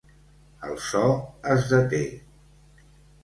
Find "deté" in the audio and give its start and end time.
1.73-2.01